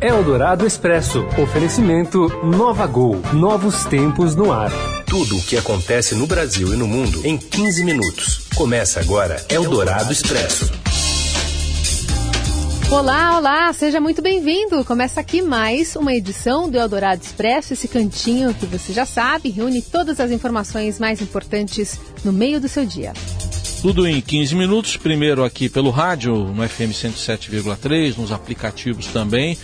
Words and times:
Eldorado 0.00 0.66
Expresso. 0.66 1.24
Oferecimento 1.42 2.28
Nova 2.44 2.86
Gol. 2.86 3.22
Novos 3.32 3.86
tempos 3.86 4.36
no 4.36 4.52
ar. 4.52 4.70
Tudo 5.06 5.38
o 5.38 5.42
que 5.42 5.56
acontece 5.56 6.14
no 6.14 6.26
Brasil 6.26 6.74
e 6.74 6.76
no 6.76 6.86
mundo 6.86 7.24
em 7.24 7.38
15 7.38 7.82
minutos. 7.82 8.46
Começa 8.54 9.00
agora 9.00 9.42
Eldorado 9.48 10.12
Expresso. 10.12 10.70
Olá, 12.90 13.38
olá, 13.38 13.72
seja 13.72 13.98
muito 13.98 14.20
bem-vindo. 14.20 14.84
Começa 14.84 15.18
aqui 15.18 15.40
mais 15.40 15.96
uma 15.96 16.14
edição 16.14 16.70
do 16.70 16.76
Eldorado 16.76 17.22
Expresso, 17.22 17.72
esse 17.72 17.88
cantinho 17.88 18.52
que 18.52 18.66
você 18.66 18.92
já 18.92 19.06
sabe, 19.06 19.48
reúne 19.48 19.80
todas 19.80 20.20
as 20.20 20.30
informações 20.30 21.00
mais 21.00 21.22
importantes 21.22 21.98
no 22.22 22.32
meio 22.32 22.60
do 22.60 22.68
seu 22.68 22.84
dia. 22.84 23.14
Tudo 23.82 24.06
em 24.06 24.20
15 24.20 24.54
minutos, 24.54 24.96
primeiro 24.96 25.44
aqui 25.44 25.68
pelo 25.68 25.90
rádio, 25.90 26.34
no 26.34 26.66
FM 26.66 26.92
107,3, 26.92 28.16
nos 28.16 28.32
aplicativos 28.32 29.06
também, 29.08 29.56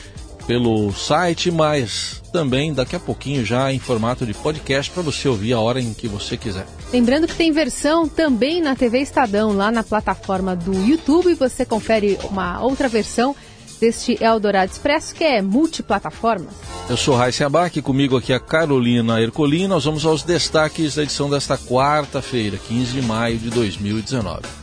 pelo 0.47 0.93
site, 0.93 1.51
mas 1.51 2.23
também 2.32 2.73
daqui 2.73 2.96
a 2.96 3.00
pouquinho 3.00 3.45
já 3.45 3.73
em 3.73 3.79
formato 3.79 4.25
de 4.25 4.35
podcast 4.35 4.91
para 4.91 5.03
você 5.03 5.29
ouvir 5.29 5.53
a 5.53 5.61
hora 5.61 5.81
em 5.81 5.93
que 5.93 6.09
você 6.09 6.37
quiser. 6.37 6.67
Lembrando 6.93 7.27
que 7.27 7.35
tem 7.35 7.53
versão 7.53 8.09
também 8.09 8.61
na 8.61 8.75
TV 8.75 9.00
Estadão, 9.00 9.53
lá 9.53 9.71
na 9.71 9.83
plataforma 9.83 10.57
do 10.57 10.73
YouTube, 10.75 11.31
e 11.31 11.35
você 11.35 11.64
confere 11.64 12.19
uma 12.31 12.63
outra 12.63 12.89
versão 12.89 13.35
deste 13.81 14.17
Eldorado 14.23 14.71
Expresso, 14.71 15.14
que 15.14 15.25
é 15.25 15.43
multiplataformas. 15.43 16.55
Eu 16.89 16.97
sou 16.97 17.17
Raíssa 17.17 17.47
Abac, 17.47 17.83
comigo 17.83 18.17
aqui 18.17 18.33
a 18.33 18.39
Carolina 18.39 19.21
Ercolim. 19.21 19.67
Nós 19.67 19.85
vamos 19.85 20.05
aos 20.05 20.22
destaques 20.22 20.95
da 20.95 21.03
edição 21.03 21.29
desta 21.29 21.59
quarta-feira, 21.59 22.57
15 22.57 22.93
de 22.93 23.03
maio 23.03 23.39
de 23.39 23.50
2019. 23.50 24.61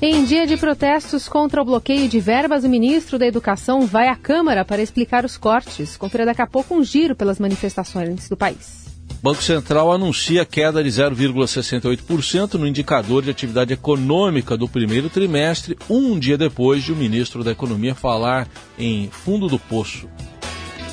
Em 0.00 0.24
dia 0.24 0.46
de 0.46 0.58
protestos 0.58 1.26
contra 1.26 1.62
o 1.62 1.64
bloqueio 1.64 2.06
de 2.06 2.20
verbas, 2.20 2.64
o 2.64 2.68
ministro 2.68 3.18
da 3.18 3.26
Educação 3.26 3.86
vai 3.86 4.08
à 4.08 4.14
Câmara 4.14 4.62
para 4.62 4.82
explicar 4.82 5.24
os 5.24 5.38
cortes. 5.38 5.96
Confira 5.96 6.26
daqui 6.26 6.42
a 6.42 6.46
pouco 6.46 6.74
um 6.74 6.84
giro 6.84 7.16
pelas 7.16 7.38
manifestações 7.38 8.28
do 8.28 8.36
país. 8.36 8.84
Banco 9.22 9.42
Central 9.42 9.90
anuncia 9.90 10.44
queda 10.44 10.84
de 10.84 10.90
0,68% 10.90 12.54
no 12.54 12.66
indicador 12.66 13.22
de 13.22 13.30
atividade 13.30 13.72
econômica 13.72 14.54
do 14.54 14.68
primeiro 14.68 15.08
trimestre, 15.08 15.78
um 15.88 16.18
dia 16.18 16.36
depois 16.36 16.84
de 16.84 16.92
o 16.92 16.96
ministro 16.96 17.42
da 17.42 17.52
Economia 17.52 17.94
falar 17.94 18.46
em 18.78 19.08
fundo 19.10 19.48
do 19.48 19.58
poço. 19.58 20.10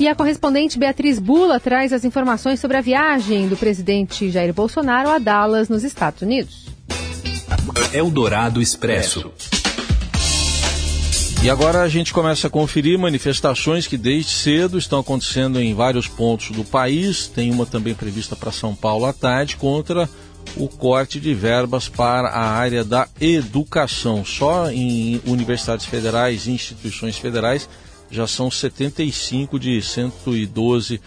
E 0.00 0.08
a 0.08 0.14
correspondente 0.14 0.78
Beatriz 0.78 1.18
Bula 1.18 1.60
traz 1.60 1.92
as 1.92 2.06
informações 2.06 2.58
sobre 2.58 2.78
a 2.78 2.80
viagem 2.80 3.48
do 3.48 3.56
presidente 3.56 4.30
Jair 4.30 4.54
Bolsonaro 4.54 5.10
a 5.10 5.18
Dallas, 5.18 5.68
nos 5.68 5.84
Estados 5.84 6.22
Unidos. 6.22 6.73
Eldorado 7.92 8.60
Expresso. 8.60 9.32
E 11.42 11.50
agora 11.50 11.82
a 11.82 11.88
gente 11.88 12.12
começa 12.12 12.46
a 12.46 12.50
conferir 12.50 12.98
manifestações 12.98 13.86
que 13.86 13.98
desde 13.98 14.30
cedo 14.30 14.78
estão 14.78 15.00
acontecendo 15.00 15.60
em 15.60 15.74
vários 15.74 16.08
pontos 16.08 16.50
do 16.50 16.64
país. 16.64 17.26
Tem 17.28 17.50
uma 17.50 17.66
também 17.66 17.94
prevista 17.94 18.34
para 18.34 18.50
São 18.50 18.74
Paulo 18.74 19.04
à 19.04 19.12
tarde 19.12 19.56
contra 19.56 20.08
o 20.56 20.68
corte 20.68 21.20
de 21.20 21.34
verbas 21.34 21.88
para 21.88 22.28
a 22.28 22.50
área 22.50 22.82
da 22.82 23.08
educação. 23.20 24.24
Só 24.24 24.70
em 24.70 25.20
universidades 25.26 25.84
federais 25.84 26.46
e 26.46 26.52
instituições 26.52 27.18
federais 27.18 27.68
já 28.10 28.26
são 28.26 28.50
75 28.50 29.58
de 29.58 29.82
112 29.82 31.00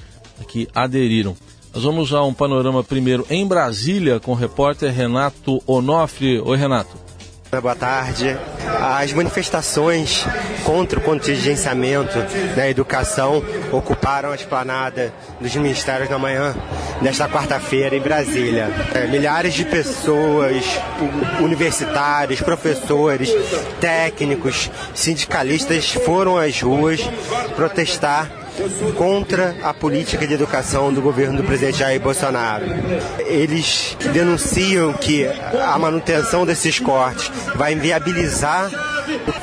que 0.47 0.67
aderiram. 0.75 1.35
Nós 1.77 1.83
vamos 1.83 2.11
a 2.11 2.23
um 2.23 2.33
panorama 2.33 2.83
primeiro 2.83 3.23
em 3.29 3.45
Brasília 3.45 4.19
com 4.19 4.31
o 4.31 4.33
repórter 4.33 4.91
Renato 4.91 5.61
Onofre. 5.67 6.39
Oi, 6.39 6.57
Renato. 6.57 6.97
Boa 7.51 7.75
tarde. 7.75 8.35
As 8.81 9.13
manifestações 9.13 10.25
contra 10.65 10.97
o 10.97 11.03
contingenciamento 11.03 12.17
na 12.55 12.67
educação 12.67 13.43
ocuparam 13.71 14.31
a 14.31 14.35
esplanada 14.35 15.13
dos 15.39 15.55
ministérios 15.55 16.09
na 16.09 16.17
manhã 16.17 16.55
desta 16.99 17.29
quarta-feira 17.29 17.95
em 17.95 18.01
Brasília. 18.01 18.69
É, 18.95 19.05
milhares 19.05 19.53
de 19.53 19.63
pessoas, 19.63 20.65
universitários, 21.39 22.41
professores, 22.41 23.29
técnicos, 23.79 24.71
sindicalistas 24.95 25.91
foram 25.93 26.39
às 26.39 26.59
ruas 26.59 27.01
protestar 27.55 28.46
contra 28.97 29.55
a 29.63 29.73
política 29.73 30.25
de 30.25 30.33
educação 30.33 30.93
do 30.93 31.01
governo 31.01 31.37
do 31.37 31.43
presidente 31.43 31.79
Jair 31.79 31.99
Bolsonaro. 31.99 32.65
Eles 33.19 33.95
denunciam 34.13 34.93
que 34.93 35.25
a 35.25 35.77
manutenção 35.77 36.45
desses 36.45 36.79
cortes 36.79 37.31
vai 37.55 37.73
inviabilizar 37.73 38.69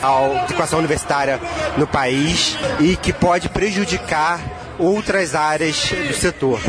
a 0.03 0.45
educação 0.45 0.79
universitária 0.79 1.41
no 1.77 1.87
país 1.87 2.57
e 2.81 2.97
que 2.97 3.13
pode 3.13 3.49
prejudicar 3.49 4.41
outras 4.79 5.35
áreas 5.35 5.91
do 6.09 6.15
setor. 6.15 6.61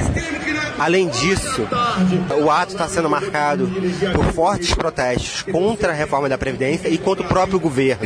Além 0.77 1.07
disso, 1.07 1.67
o 2.43 2.49
ato 2.49 2.73
está 2.73 2.87
sendo 2.87 3.09
marcado 3.09 3.69
por 4.13 4.25
fortes 4.33 4.73
protestos 4.73 5.41
contra 5.43 5.91
a 5.91 5.95
reforma 5.95 6.27
da 6.27 6.37
Previdência 6.37 6.89
e 6.89 6.97
contra 6.97 7.23
o 7.25 7.27
próprio 7.27 7.59
governo. 7.59 8.05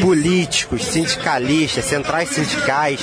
Políticos, 0.00 0.84
sindicalistas, 0.86 1.84
centrais 1.84 2.30
sindicais 2.30 3.00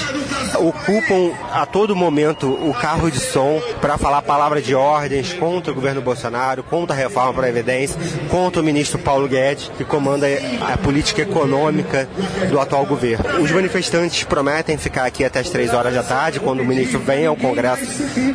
ocupam 0.58 1.32
a 1.52 1.66
todo 1.66 1.96
momento 1.96 2.50
o 2.50 2.74
carro 2.74 3.12
de 3.12 3.20
som 3.20 3.62
para 3.80 3.98
falar 3.98 4.22
palavra 4.22 4.62
de 4.62 4.74
ordens 4.74 5.34
contra 5.34 5.72
o 5.72 5.76
governo 5.76 6.02
Bolsonaro, 6.02 6.64
contra 6.64 6.96
a 6.96 7.00
reforma 7.00 7.34
da 7.34 7.42
Previdência, 7.42 8.00
contra 8.30 8.62
o 8.62 8.66
ministro 8.66 8.98
Paulo 9.00 9.28
Guedes, 9.28 9.72
que 9.78 9.84
comanda 9.84 10.26
a 10.62 10.78
política 10.78 11.22
econômica 11.22 12.10
do 12.50 12.60
atual 12.60 12.86
governo. 12.86 13.42
Os 13.42 13.52
manifestantes 13.52 14.24
prometem 14.24 14.78
ficar 14.78 15.06
aqui 15.06 15.24
até 15.24 15.40
as 15.40 15.50
três 15.50 15.74
horas 15.74 15.94
da 15.94 16.04
tarde, 16.04 16.40
quando 16.40 16.62
o 16.62 16.66
ministro 16.66 17.00
vem 17.00 17.26
ao 17.26 17.36
Congresso 17.36 17.86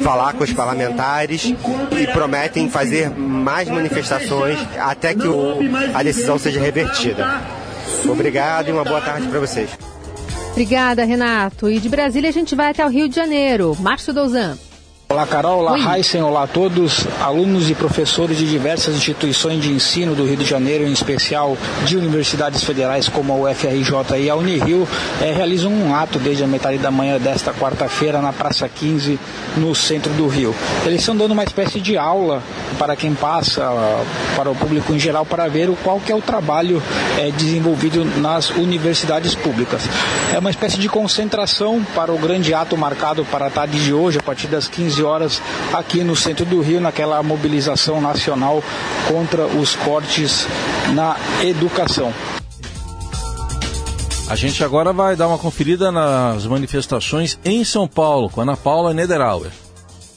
falar 0.03 0.33
com 0.35 0.44
os 0.45 0.53
parlamentares 0.53 1.45
e 1.45 2.07
prometem 2.13 2.69
fazer 2.69 3.11
mais 3.11 3.69
manifestações 3.69 4.59
até 4.79 5.15
que 5.15 5.27
o, 5.27 5.59
a 5.95 6.03
decisão 6.03 6.39
seja 6.39 6.61
revertida. 6.61 7.43
Obrigado 8.09 8.69
e 8.69 8.73
uma 8.73 8.85
boa 8.85 9.01
tarde 9.01 9.27
para 9.29 9.41
vocês. 9.41 9.71
Obrigada, 10.53 11.05
Renato. 11.05 11.69
E 11.69 11.81
de 11.81 11.89
Brasília 11.89 12.31
a 12.31 12.33
gente 12.33 12.55
vai 12.55 12.71
até 12.71 12.85
o 12.87 12.89
Rio 12.89 13.09
de 13.09 13.17
Janeiro. 13.17 13.77
Márcio 13.81 14.13
Douzan. 14.13 14.57
Olá 15.15 15.29
Carol, 15.29 15.61
olá 15.61 15.97
Heisen, 15.97 16.23
olá 16.23 16.43
a 16.43 16.47
todos, 16.49 17.07
alunos 17.23 17.71
e 17.71 17.75
professores 17.77 18.37
de 18.37 18.49
diversas 18.49 18.97
instituições 18.97 19.63
de 19.63 19.71
ensino 19.71 20.13
do 20.13 20.25
Rio 20.25 20.37
de 20.37 20.45
Janeiro, 20.45 20.83
em 20.83 20.93
especial 20.93 21.57
de 21.85 21.97
universidades 21.97 22.65
federais 22.65 23.09
como 23.09 23.33
a 23.33 23.53
UFRJ 23.53 24.19
e 24.19 24.29
a 24.29 24.35
Unirio, 24.35 24.89
é, 25.23 25.33
realizam 25.33 25.73
um 25.73 25.95
ato 25.95 26.19
desde 26.19 26.43
a 26.43 26.49
metade 26.49 26.79
da 26.79 26.91
manhã 26.91 27.17
desta 27.17 27.53
quarta-feira 27.53 28.21
na 28.21 28.33
Praça 28.33 28.69
15, 28.69 29.17
no 29.57 29.73
centro 29.73 30.13
do 30.15 30.27
Rio. 30.27 30.53
Eles 30.85 30.99
estão 30.99 31.17
dando 31.17 31.31
uma 31.31 31.45
espécie 31.45 31.81
de 31.81 31.97
aula 31.97 32.43
para 32.77 32.97
quem 32.97 33.15
passa, 33.15 33.63
para 34.35 34.51
o 34.51 34.57
público 34.57 34.93
em 34.93 34.99
geral, 34.99 35.25
para 35.25 35.47
ver 35.47 35.71
qual 35.85 36.01
que 36.01 36.11
é 36.11 36.15
o 36.17 36.21
trabalho 36.21 36.83
é, 37.21 37.31
desenvolvido 37.31 38.05
nas 38.21 38.51
universidades 38.51 39.33
públicas. 39.37 39.83
É 40.35 40.41
uma 40.41 40.51
espécie 40.51 40.77
de 40.77 40.89
concentração 40.89 41.87
para 41.95 42.13
o 42.13 42.19
grande 42.19 42.53
ato 42.53 42.77
marcado 42.77 43.25
para 43.27 43.47
a 43.47 43.51
tarde 43.51 43.79
de 43.79 43.93
hoje, 43.93 44.19
a 44.19 44.23
partir 44.23 44.49
das 44.49 44.67
15 44.67 45.04
horas 45.05 45.41
aqui 45.73 46.03
no 46.03 46.17
centro 46.17 46.45
do 46.45 46.61
Rio, 46.61 46.81
naquela 46.81 47.23
mobilização 47.23 48.01
nacional 48.01 48.63
contra 49.09 49.47
os 49.47 49.77
cortes 49.77 50.47
na 50.95 51.17
educação. 51.43 52.13
A 54.29 54.35
gente 54.35 54.65
agora 54.65 54.93
vai 54.93 55.15
dar 55.15 55.29
uma 55.29 55.39
conferida 55.39 55.93
nas 55.93 56.47
manifestações 56.47 57.39
em 57.45 57.63
São 57.63 57.87
Paulo 57.87 58.31
com 58.31 58.41
Ana 58.41 58.57
Paula 58.57 58.95
Nederauer. 58.95 59.51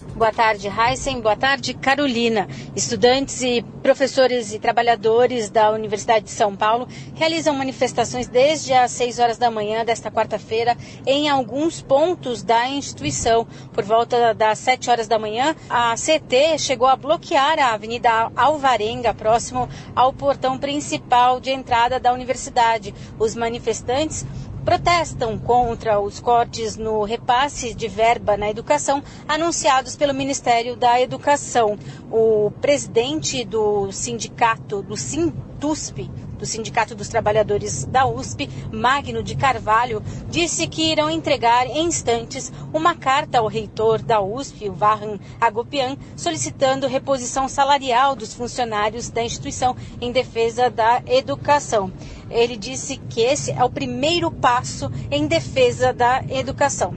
Boa 0.01 0.31
tarde, 0.31 0.67
Heisen. 0.67 1.21
Boa 1.21 1.35
tarde, 1.35 1.73
Carolina. 1.73 2.47
Estudantes 2.75 3.41
e 3.41 3.63
professores 3.81 4.53
e 4.53 4.59
trabalhadores 4.59 5.49
da 5.49 5.71
Universidade 5.71 6.25
de 6.25 6.31
São 6.31 6.55
Paulo 6.55 6.87
realizam 7.15 7.55
manifestações 7.55 8.27
desde 8.27 8.73
as 8.73 8.91
6 8.91 9.19
horas 9.19 9.37
da 9.37 9.49
manhã 9.49 9.83
desta 9.83 10.11
quarta-feira 10.11 10.77
em 11.05 11.29
alguns 11.29 11.81
pontos 11.81 12.43
da 12.43 12.67
instituição. 12.67 13.47
Por 13.73 13.83
volta 13.83 14.33
das 14.33 14.59
7 14.59 14.89
horas 14.89 15.07
da 15.07 15.17
manhã, 15.17 15.55
a 15.69 15.95
CT 15.95 16.59
chegou 16.59 16.87
a 16.87 16.95
bloquear 16.95 17.57
a 17.59 17.73
Avenida 17.73 18.31
Alvarenga, 18.35 19.13
próximo 19.13 19.67
ao 19.95 20.13
portão 20.13 20.57
principal 20.57 21.39
de 21.39 21.51
entrada 21.51 21.99
da 21.99 22.13
universidade. 22.13 22.93
Os 23.17 23.35
manifestantes 23.35 24.25
protestam 24.67 25.39
contra 25.39 25.97
os 25.97 26.19
cortes 26.19 26.75
no 26.75 27.05
repasse 27.05 27.73
de 27.73 27.87
verba 27.87 28.35
na 28.35 28.49
educação 28.49 29.01
anunciados 29.25 29.95
pelo 29.95 30.13
Ministério 30.13 30.75
da 30.75 30.99
Educação. 30.99 31.79
O 32.11 32.51
presidente 32.59 33.45
do 33.45 33.89
sindicato, 33.93 34.81
do 34.81 34.97
Sintusp, 34.97 36.11
do 36.37 36.45
Sindicato 36.45 36.95
dos 36.95 37.07
Trabalhadores 37.07 37.85
da 37.85 38.05
USP, 38.05 38.49
Magno 38.71 39.23
de 39.23 39.35
Carvalho, 39.35 40.01
disse 40.29 40.67
que 40.67 40.91
irão 40.91 41.09
entregar 41.09 41.65
em 41.67 41.85
instantes 41.87 42.51
uma 42.73 42.95
carta 42.95 43.39
ao 43.39 43.47
reitor 43.47 44.01
da 44.01 44.21
USP, 44.21 44.69
o 44.69 44.73
Varran 44.73 45.17
Agopian, 45.39 45.97
solicitando 46.15 46.87
reposição 46.87 47.47
salarial 47.47 48.15
dos 48.15 48.33
funcionários 48.33 49.09
da 49.09 49.23
instituição 49.23 49.75
em 49.99 50.11
defesa 50.11 50.69
da 50.69 51.01
educação. 51.07 51.91
Ele 52.29 52.57
disse 52.57 52.97
que 53.09 53.21
esse 53.21 53.51
é 53.51 53.63
o 53.63 53.69
primeiro 53.69 54.29
passo 54.29 54.91
em 55.09 55.27
defesa 55.27 55.93
da 55.93 56.23
educação. 56.29 56.93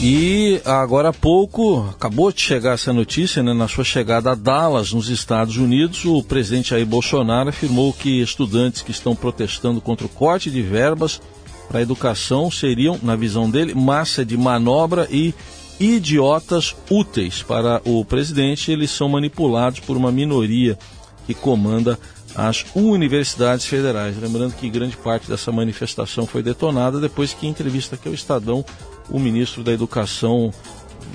E 0.00 0.60
agora 0.64 1.08
há 1.08 1.12
pouco, 1.12 1.88
acabou 1.90 2.30
de 2.30 2.40
chegar 2.40 2.74
essa 2.74 2.92
notícia, 2.92 3.42
né, 3.42 3.52
na 3.52 3.66
sua 3.66 3.82
chegada 3.82 4.30
a 4.30 4.34
Dallas, 4.36 4.92
nos 4.92 5.08
Estados 5.08 5.56
Unidos, 5.56 6.04
o 6.04 6.22
presidente 6.22 6.70
Jair 6.70 6.86
Bolsonaro 6.86 7.48
afirmou 7.48 7.92
que 7.92 8.20
estudantes 8.20 8.80
que 8.82 8.92
estão 8.92 9.16
protestando 9.16 9.80
contra 9.80 10.06
o 10.06 10.08
corte 10.08 10.52
de 10.52 10.62
verbas 10.62 11.20
para 11.68 11.80
a 11.80 11.82
educação 11.82 12.48
seriam, 12.48 12.96
na 13.02 13.16
visão 13.16 13.50
dele, 13.50 13.74
massa 13.74 14.24
de 14.24 14.36
manobra 14.36 15.08
e 15.10 15.34
idiotas 15.80 16.76
úteis 16.88 17.42
para 17.42 17.82
o 17.84 18.04
presidente. 18.04 18.70
Eles 18.70 18.92
são 18.92 19.08
manipulados 19.08 19.80
por 19.80 19.96
uma 19.96 20.12
minoria 20.12 20.78
que 21.26 21.34
comanda 21.34 21.98
as 22.36 22.64
universidades 22.72 23.66
federais. 23.66 24.16
Lembrando 24.16 24.54
que 24.54 24.70
grande 24.70 24.96
parte 24.96 25.28
dessa 25.28 25.50
manifestação 25.50 26.24
foi 26.24 26.42
detonada 26.42 27.00
depois 27.00 27.34
que, 27.34 27.48
em 27.48 27.50
entrevista 27.50 27.96
aqui 27.96 28.06
ao 28.06 28.14
Estadão, 28.14 28.64
o 29.10 29.18
ministro 29.18 29.62
da 29.62 29.72
Educação, 29.72 30.52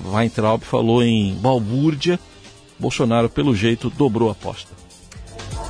Weintraub, 0.06 0.64
falou 0.64 1.04
em 1.04 1.36
balbúrdia. 1.36 2.20
Bolsonaro, 2.80 3.30
pelo 3.30 3.56
jeito, 3.56 3.90
dobrou 3.90 4.30
a 4.30 4.32
aposta. 4.32 4.72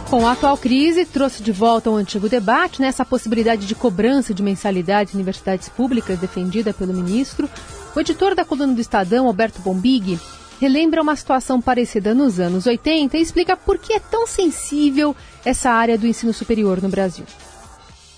Bom, 0.09 0.27
a 0.27 0.33
atual 0.33 0.57
crise 0.57 1.05
trouxe 1.05 1.41
de 1.41 1.51
volta 1.51 1.89
um 1.89 1.95
antigo 1.95 2.29
debate, 2.29 2.81
nessa 2.81 3.03
né, 3.03 3.09
possibilidade 3.09 3.65
de 3.65 3.73
cobrança 3.73 4.33
de 4.33 4.43
mensalidade 4.43 5.11
em 5.11 5.15
universidades 5.15 5.69
públicas 5.69 6.19
defendida 6.19 6.73
pelo 6.73 6.93
ministro. 6.93 7.49
O 7.95 7.99
editor 7.99 8.35
da 8.35 8.45
coluna 8.45 8.73
do 8.73 8.81
Estadão, 8.81 9.27
Alberto 9.27 9.61
Bombig, 9.61 10.19
relembra 10.61 11.01
uma 11.01 11.15
situação 11.15 11.59
parecida 11.59 12.13
nos 12.13 12.39
anos 12.39 12.65
80 12.67 13.17
e 13.17 13.21
explica 13.21 13.57
por 13.57 13.77
que 13.77 13.93
é 13.93 13.99
tão 13.99 14.27
sensível 14.27 15.15
essa 15.43 15.71
área 15.71 15.97
do 15.97 16.07
ensino 16.07 16.31
superior 16.31 16.81
no 16.81 16.89
Brasil 16.89 17.25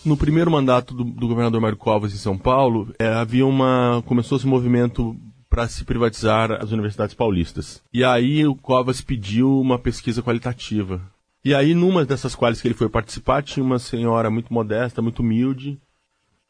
no 0.06 0.16
primeiro 0.16 0.52
mandato 0.52 0.94
do, 0.94 1.04
do 1.04 1.28
governador 1.28 1.60
Mário 1.60 1.78
Covas 1.78 2.14
em 2.14 2.18
São 2.18 2.38
Paulo, 2.38 2.94
é, 3.00 3.08
havia 3.08 3.46
uma. 3.46 4.04
começou-se 4.06 4.46
um 4.46 4.50
movimento 4.50 5.18
para 5.50 5.68
se 5.68 5.84
privatizar 5.84 6.52
as 6.52 6.72
universidades 6.72 7.16
paulistas. 7.16 7.82
E 7.94 8.04
aí 8.04 8.46
o 8.46 8.56
Covas 8.56 9.02
pediu 9.02 9.60
uma 9.60 9.80
pesquisa 9.80 10.22
qualitativa. 10.22 11.02
E 11.44 11.54
aí, 11.54 11.74
numa 11.74 12.04
dessas 12.04 12.36
quais 12.36 12.62
que 12.62 12.68
ele 12.68 12.76
foi 12.76 12.90
participar, 12.90 13.44
tinha 13.44 13.64
uma 13.64 13.80
senhora 13.80 14.30
muito 14.30 14.54
modesta, 14.54 15.02
muito 15.02 15.20
humilde, 15.20 15.80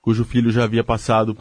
cujo 0.02 0.24
filho 0.24 0.52
já 0.52 0.64
havia 0.64 0.84
passado 0.84 1.38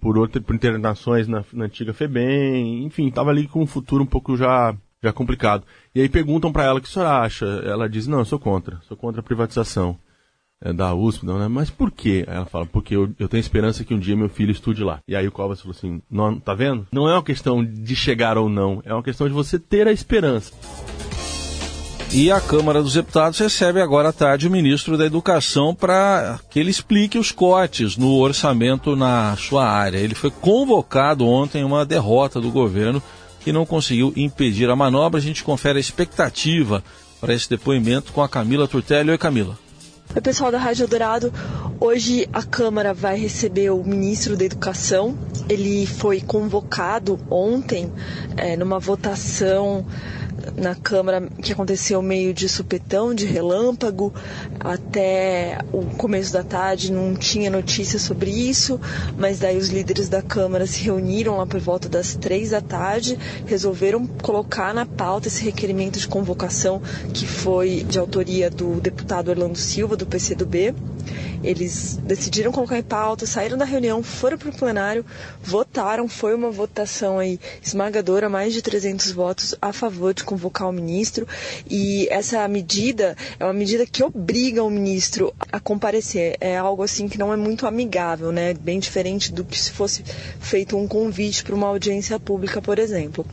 por, 0.00 0.16
outra, 0.16 0.40
por 0.40 0.54
internações 0.54 1.28
na, 1.28 1.44
na 1.52 1.66
antiga 1.66 1.92
FEBEM, 1.92 2.84
enfim, 2.84 3.08
estava 3.08 3.30
ali 3.30 3.46
com 3.46 3.62
um 3.62 3.66
futuro 3.66 4.02
um 4.02 4.06
pouco 4.06 4.36
já, 4.36 4.74
já 5.02 5.12
complicado. 5.12 5.64
E 5.94 6.00
aí 6.00 6.08
perguntam 6.08 6.50
para 6.50 6.64
ela 6.64 6.78
o 6.78 6.82
que 6.82 6.88
a 6.88 6.90
senhora 6.90 7.18
acha. 7.20 7.44
Ela 7.44 7.88
diz, 7.88 8.06
não, 8.06 8.20
eu 8.20 8.24
sou 8.24 8.38
contra, 8.38 8.80
sou 8.88 8.96
contra 8.96 9.20
a 9.20 9.24
privatização 9.24 9.98
da 10.74 10.94
USP, 10.94 11.24
não, 11.26 11.38
né? 11.38 11.48
Mas 11.48 11.70
por 11.70 11.90
quê? 11.90 12.24
Ela 12.26 12.46
fala, 12.46 12.66
porque 12.66 12.96
eu, 12.96 13.12
eu, 13.18 13.28
tenho 13.28 13.40
esperança 13.40 13.84
que 13.84 13.94
um 13.94 13.98
dia 13.98 14.16
meu 14.16 14.28
filho 14.28 14.50
estude 14.50 14.82
lá. 14.82 15.00
E 15.06 15.14
aí 15.14 15.28
o 15.28 15.32
Covas 15.32 15.60
falou 15.60 15.76
assim, 15.76 16.00
não, 16.10 16.40
tá 16.40 16.54
vendo? 16.54 16.86
Não 16.90 17.08
é 17.08 17.12
uma 17.12 17.22
questão 17.22 17.64
de 17.64 17.94
chegar 17.94 18.38
ou 18.38 18.48
não, 18.48 18.82
é 18.84 18.92
uma 18.92 19.02
questão 19.02 19.28
de 19.28 19.34
você 19.34 19.58
ter 19.58 19.86
a 19.86 19.92
esperança. 19.92 20.52
E 22.12 22.30
a 22.30 22.40
Câmara 22.40 22.82
dos 22.82 22.94
Deputados 22.94 23.38
recebe 23.38 23.80
agora 23.80 24.08
à 24.08 24.12
tarde 24.12 24.46
o 24.46 24.50
ministro 24.50 24.96
da 24.96 25.04
Educação 25.04 25.74
para 25.74 26.40
que 26.48 26.58
ele 26.58 26.70
explique 26.70 27.18
os 27.18 27.32
cortes 27.32 27.96
no 27.96 28.14
orçamento 28.14 28.96
na 28.96 29.36
sua 29.36 29.68
área. 29.68 29.98
Ele 29.98 30.14
foi 30.14 30.30
convocado 30.30 31.26
ontem 31.26 31.64
uma 31.64 31.84
derrota 31.84 32.40
do 32.40 32.50
governo 32.50 33.02
que 33.40 33.52
não 33.52 33.66
conseguiu 33.66 34.12
impedir 34.16 34.70
a 34.70 34.76
manobra. 34.76 35.18
A 35.18 35.22
gente 35.22 35.44
confere 35.44 35.78
a 35.78 35.80
expectativa 35.80 36.82
para 37.20 37.34
esse 37.34 37.50
depoimento 37.50 38.12
com 38.12 38.22
a 38.22 38.28
Camila 38.28 38.68
Turtelli. 38.68 39.10
Oi, 39.10 39.18
Camila. 39.18 39.65
Oi, 40.16 40.22
pessoal 40.22 40.50
da 40.50 40.56
Rádio 40.56 40.88
Dourado. 40.88 41.30
Hoje 41.78 42.26
a 42.32 42.42
Câmara 42.42 42.94
vai 42.94 43.18
receber 43.18 43.68
o 43.68 43.84
ministro 43.84 44.34
da 44.34 44.46
Educação. 44.46 45.14
Ele 45.46 45.84
foi 45.84 46.22
convocado 46.22 47.20
ontem 47.28 47.92
é, 48.34 48.56
numa 48.56 48.78
votação 48.78 49.84
na 50.56 50.74
Câmara 50.74 51.28
que 51.42 51.52
aconteceu 51.52 52.00
meio 52.02 52.32
de 52.32 52.48
supetão, 52.48 53.14
de 53.14 53.26
relâmpago, 53.26 54.12
até 54.60 55.58
o 55.72 55.82
começo 55.96 56.32
da 56.32 56.42
tarde 56.42 56.92
não 56.92 57.14
tinha 57.14 57.50
notícia 57.50 57.98
sobre 57.98 58.30
isso, 58.30 58.80
mas 59.18 59.38
daí 59.38 59.56
os 59.56 59.68
líderes 59.68 60.08
da 60.08 60.22
Câmara 60.22 60.66
se 60.66 60.82
reuniram 60.82 61.38
lá 61.38 61.46
por 61.46 61.60
volta 61.60 61.88
das 61.88 62.14
três 62.14 62.50
da 62.50 62.60
tarde, 62.60 63.18
resolveram 63.46 64.06
colocar 64.06 64.72
na 64.74 64.86
pauta 64.86 65.28
esse 65.28 65.44
requerimento 65.44 65.98
de 65.98 66.08
convocação 66.08 66.80
que 67.12 67.26
foi 67.26 67.84
de 67.84 67.98
autoria 67.98 68.50
do 68.50 68.80
deputado 68.80 69.28
Orlando 69.28 69.58
Silva, 69.58 69.96
do 69.96 70.06
PCdoB. 70.06 70.74
Eles 71.42 71.96
decidiram 72.02 72.52
colocar 72.52 72.78
em 72.78 72.82
pauta, 72.82 73.26
saíram 73.26 73.56
da 73.58 73.64
reunião, 73.64 74.02
foram 74.02 74.38
para 74.38 74.48
o 74.48 74.52
plenário, 74.52 75.04
votaram, 75.42 76.08
foi 76.08 76.34
uma 76.34 76.50
votação 76.50 77.18
aí 77.18 77.38
esmagadora, 77.62 78.28
mais 78.28 78.52
de 78.52 78.62
300 78.62 79.10
votos 79.12 79.54
a 79.60 79.72
favor 79.72 80.14
de 80.14 80.24
convocar 80.24 80.68
o 80.68 80.72
ministro, 80.72 81.26
e 81.68 82.08
essa 82.10 82.46
medida 82.48 83.16
é 83.38 83.44
uma 83.44 83.52
medida 83.52 83.86
que 83.86 84.02
obriga 84.02 84.62
o 84.62 84.70
ministro 84.70 85.34
a 85.50 85.60
comparecer. 85.60 86.36
É 86.40 86.56
algo 86.56 86.82
assim 86.82 87.08
que 87.08 87.18
não 87.18 87.32
é 87.32 87.36
muito 87.36 87.66
amigável, 87.66 88.32
né? 88.32 88.54
Bem 88.54 88.78
diferente 88.78 89.32
do 89.32 89.44
que 89.44 89.58
se 89.58 89.70
fosse 89.72 90.04
feito 90.40 90.76
um 90.76 90.86
convite 90.86 91.44
para 91.44 91.54
uma 91.54 91.66
audiência 91.66 92.18
pública, 92.18 92.60
por 92.60 92.78
exemplo. 92.78 93.24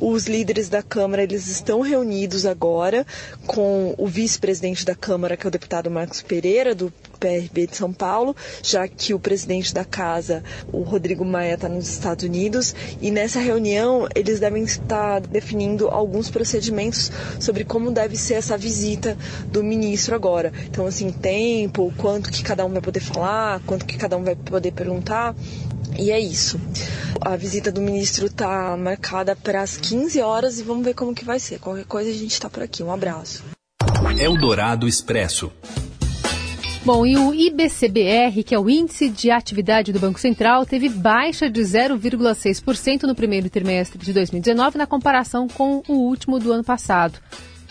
Os 0.00 0.26
líderes 0.26 0.68
da 0.68 0.82
Câmara, 0.82 1.22
eles 1.22 1.46
estão 1.48 1.80
reunidos 1.80 2.44
agora 2.44 3.06
com 3.46 3.94
o 3.96 4.06
vice-presidente 4.06 4.84
da 4.84 4.94
Câmara, 4.94 5.36
que 5.36 5.46
é 5.46 5.48
o 5.48 5.50
deputado 5.50 5.90
Marcos 5.90 6.22
Pereira, 6.22 6.74
do 6.74 6.92
PRB 7.16 7.66
de 7.66 7.76
São 7.76 7.92
Paulo, 7.92 8.34
já 8.62 8.86
que 8.86 9.14
o 9.14 9.18
presidente 9.18 9.74
da 9.74 9.84
casa, 9.84 10.42
o 10.72 10.82
Rodrigo 10.82 11.24
Maia, 11.24 11.54
está 11.54 11.68
nos 11.68 11.88
Estados 11.88 12.24
Unidos. 12.24 12.74
E 13.00 13.10
nessa 13.10 13.40
reunião, 13.40 14.08
eles 14.14 14.40
devem 14.40 14.64
estar 14.64 15.20
definindo 15.20 15.88
alguns 15.88 16.30
procedimentos 16.30 17.10
sobre 17.40 17.64
como 17.64 17.90
deve 17.90 18.16
ser 18.16 18.34
essa 18.34 18.56
visita 18.56 19.16
do 19.46 19.62
ministro 19.62 20.14
agora. 20.14 20.52
Então, 20.66 20.86
assim, 20.86 21.10
tempo, 21.10 21.92
quanto 21.96 22.30
que 22.30 22.42
cada 22.42 22.64
um 22.64 22.70
vai 22.70 22.80
poder 22.80 23.00
falar, 23.00 23.60
quanto 23.66 23.86
que 23.86 23.96
cada 23.96 24.16
um 24.16 24.24
vai 24.24 24.36
poder 24.36 24.72
perguntar. 24.72 25.34
E 25.98 26.10
é 26.10 26.20
isso. 26.20 26.60
A 27.20 27.36
visita 27.36 27.72
do 27.72 27.80
ministro 27.80 28.26
está 28.26 28.76
marcada 28.76 29.34
para 29.34 29.62
as 29.62 29.76
15 29.76 30.20
horas 30.20 30.58
e 30.58 30.62
vamos 30.62 30.84
ver 30.84 30.94
como 30.94 31.14
que 31.14 31.24
vai 31.24 31.38
ser. 31.38 31.58
Qualquer 31.58 31.86
coisa 31.86 32.10
a 32.10 32.12
gente 32.12 32.32
está 32.32 32.50
por 32.50 32.62
aqui. 32.62 32.82
Um 32.82 32.92
abraço. 32.92 33.42
Eldorado 34.18 34.86
Expresso. 34.86 35.50
Bom, 36.86 37.04
e 37.04 37.16
o 37.16 37.34
IBCBR, 37.34 38.44
que 38.44 38.54
é 38.54 38.58
o 38.60 38.70
Índice 38.70 39.08
de 39.08 39.28
Atividade 39.28 39.92
do 39.92 39.98
Banco 39.98 40.20
Central, 40.20 40.64
teve 40.64 40.88
baixa 40.88 41.50
de 41.50 41.60
0,6% 41.60 43.02
no 43.02 43.14
primeiro 43.16 43.50
trimestre 43.50 43.98
de 43.98 44.12
2019 44.12 44.78
na 44.78 44.86
comparação 44.86 45.48
com 45.48 45.82
o 45.88 45.94
último 45.94 46.38
do 46.38 46.52
ano 46.52 46.62
passado. 46.62 47.18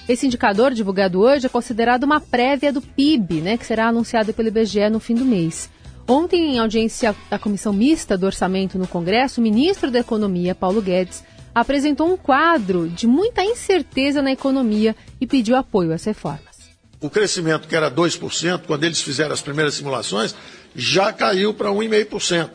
Esse 0.05 0.25
indicador, 0.25 0.74
divulgado 0.74 1.22
hoje, 1.22 1.45
é 1.45 1.50
considerado 1.50 2.03
uma 2.03 2.19
prévia 2.19 2.74
do 2.74 2.81
PIB, 2.81 3.36
né, 3.36 3.57
que 3.57 3.65
será 3.65 3.88
anunciado 3.88 4.34
pelo 4.34 4.50
IBGE 4.50 4.89
no 4.89 5.00
fim 5.00 5.15
do 5.15 5.24
mês. 5.24 5.69
Ontem, 6.05 6.53
em 6.53 6.60
audiência 6.60 7.15
da 7.29 7.39
Comissão 7.39 7.72
Mista 7.72 8.17
do 8.17 8.25
Orçamento 8.25 8.77
no 8.77 8.86
Congresso, 8.86 9.39
o 9.39 9.43
ministro 9.45 9.89
da 9.89 10.00
Economia, 10.00 10.53
Paulo 10.53 10.81
Guedes, 10.81 11.24
apresentou 11.55 12.12
um 12.12 12.17
quadro 12.17 12.89
de 12.89 13.07
muita 13.07 13.45
incerteza 13.45 14.22
na 14.22 14.34
economia 14.34 14.93
e 15.22 15.25
pediu 15.25 15.55
apoio 15.55 15.93
às 15.93 16.03
reformas. 16.03 16.54
O 16.99 17.09
crescimento, 17.09 17.67
que 17.67 17.75
era 17.75 17.91
2%, 17.91 18.61
quando 18.65 18.83
eles 18.83 19.01
fizeram 19.01 19.33
as 19.33 19.41
primeiras 19.41 19.75
simulações, 19.75 20.35
já 20.75 21.11
caiu 21.11 21.53
para 21.53 21.69
1,5%. 21.69 22.49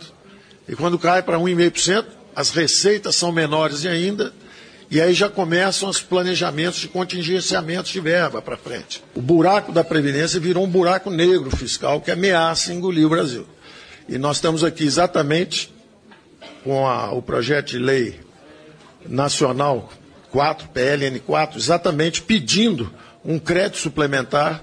E 0.68 0.74
quando 0.74 0.98
cai 0.98 1.22
para 1.22 1.38
1,5%, 1.38 2.04
as 2.34 2.50
receitas 2.50 3.16
são 3.16 3.32
menores 3.32 3.84
ainda, 3.84 4.32
e 4.90 5.00
aí 5.00 5.14
já 5.14 5.28
começam 5.28 5.88
os 5.88 6.00
planejamentos 6.00 6.80
de 6.80 6.88
contingenciamentos 6.88 7.92
de 7.92 8.00
verba 8.00 8.42
para 8.42 8.56
frente. 8.56 9.02
O 9.14 9.22
buraco 9.22 9.72
da 9.72 9.84
Previdência 9.84 10.40
virou 10.40 10.64
um 10.64 10.68
buraco 10.68 11.10
negro 11.10 11.54
fiscal 11.56 12.00
que 12.00 12.10
ameaça 12.10 12.72
engolir 12.72 13.06
o 13.06 13.10
Brasil. 13.10 13.46
E 14.08 14.18
nós 14.18 14.38
estamos 14.38 14.64
aqui 14.64 14.84
exatamente 14.84 15.72
com 16.64 16.86
a, 16.88 17.12
o 17.12 17.22
projeto 17.22 17.68
de 17.68 17.78
lei 17.78 18.18
nacional 19.06 19.90
4, 20.30 20.68
PLN 20.68 21.18
4, 21.20 21.58
exatamente 21.58 22.22
pedindo 22.22 22.90
um 23.24 23.38
crédito 23.38 23.78
suplementar 23.78 24.62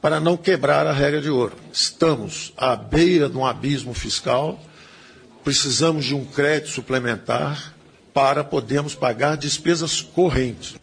para 0.00 0.20
não 0.20 0.36
quebrar 0.36 0.86
a 0.86 0.92
regra 0.92 1.20
de 1.20 1.30
ouro. 1.30 1.56
Estamos 1.72 2.52
à 2.56 2.76
beira 2.76 3.28
de 3.28 3.36
um 3.36 3.44
abismo 3.44 3.92
fiscal, 3.94 4.58
precisamos 5.42 6.04
de 6.04 6.14
um 6.14 6.24
crédito 6.24 6.70
suplementar 6.70 7.74
para 8.12 8.42
podermos 8.44 8.94
pagar 8.94 9.36
despesas 9.36 10.00
correntes. 10.00 10.76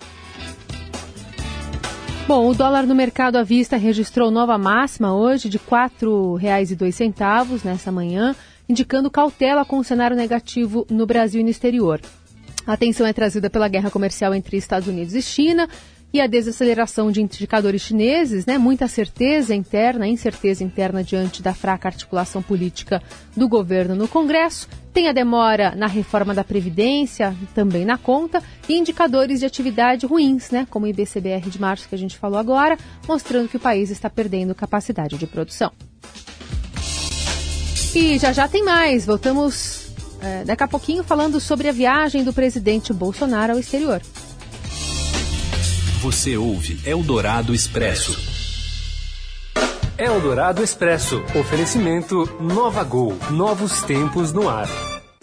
Bom, 2.27 2.50
o 2.50 2.55
dólar 2.55 2.88
no 2.88 2.95
mercado 2.95 3.36
à 3.38 3.43
vista 3.43 3.77
registrou 3.77 4.31
nova 4.31 4.57
máxima 4.57 5.13
hoje 5.13 5.48
de 5.48 5.57
R$ 5.57 5.63
4,02 5.69 7.63
nessa 7.63 7.91
manhã, 7.91 8.36
indicando 8.67 9.12
cautela 9.12 9.63
com 9.63 9.77
o 9.77 9.84
cenário 9.84 10.17
negativo 10.17 10.88
no 10.89 11.05
Brasil 11.05 11.41
e 11.41 11.43
no 11.43 11.51
exterior. 11.51 12.01
A 12.65 12.74
atenção 12.74 13.05
é 13.05 13.13
trazida 13.13 13.50
pela 13.50 13.67
guerra 13.67 13.91
comercial 13.91 14.34
entre 14.34 14.57
Estados 14.57 14.88
Unidos 14.88 15.13
e 15.13 15.22
China 15.22 15.69
e 16.12 16.22
a 16.22 16.27
desaceleração 16.27 17.12
de 17.12 17.22
indicadores 17.22 17.81
chineses, 17.81 18.45
né? 18.45 18.57
Muita 18.57 18.88
certeza 18.88 19.53
interna, 19.53 20.07
incerteza 20.07 20.63
interna 20.63 21.03
diante 21.03 21.43
da 21.43 21.53
fraca 21.53 21.89
articulação 21.89 22.41
política 22.41 23.03
do 23.36 23.50
governo 23.50 23.95
no 23.95 24.07
Congresso. 24.07 24.67
Tem 24.93 25.10
a 25.10 25.12
demora 25.12 25.75
na 25.75 25.88
reforma 25.88 26.34
da 26.34 26.43
Previdência, 26.43 27.36
também 27.53 27.84
na 27.84 27.98
conta, 27.98 28.41
e 28.69 28.77
indicadores 28.77 29.41
de 29.41 29.45
atividade 29.45 30.05
ruins, 30.05 30.51
né? 30.51 30.65
Como 30.69 30.86
o 30.86 30.89
IBCBR 30.89 31.50
de 31.50 31.60
março 31.60 31.89
que 31.89 31.95
a 31.95 31.98
gente 31.98 32.17
falou 32.17 32.39
agora, 32.39 32.77
mostrando 33.05 33.50
que 33.50 33.57
o 33.57 33.60
país 33.60 33.91
está 33.91 34.10
perdendo 34.10 34.55
capacidade 34.55 35.17
de 35.17 35.27
produção. 35.27 35.72
E 37.93 38.17
já 38.17 38.31
já 38.31 38.48
tem 38.48 38.63
mais. 38.63 39.05
Voltamos 39.05 39.85
é, 40.25 40.44
daqui 40.44 40.63
a 40.63 40.67
pouquinho 40.67 41.03
falando 41.03 41.39
sobre 41.39 41.70
a 41.70 41.72
viagem 41.72 42.24
do 42.24 42.34
presidente 42.34 42.91
Bolsonaro 42.91 43.53
ao 43.53 43.60
exterior. 43.60 44.01
Você 46.01 46.38
ouve 46.38 46.79
Eldorado 46.86 47.53
Expresso. 47.53 48.15
Eldorado 49.98 50.62
Expresso. 50.62 51.24
Oferecimento 51.39 52.29
Nova 52.39 52.84
Gol. 52.84 53.17
Novos 53.32 53.82
tempos 53.82 54.34
no 54.34 54.50
ar. 54.50 54.67